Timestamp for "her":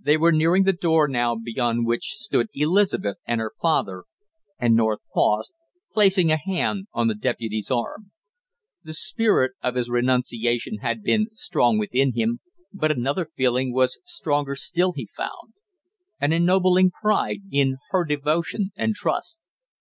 3.40-3.52, 17.90-18.04